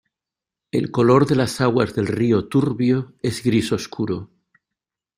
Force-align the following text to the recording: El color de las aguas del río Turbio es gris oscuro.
El 0.71 0.89
color 0.89 1.27
de 1.27 1.35
las 1.35 1.61
aguas 1.61 1.93
del 1.93 2.07
río 2.07 2.47
Turbio 2.47 3.13
es 3.21 3.43
gris 3.43 3.71
oscuro. 3.71 4.31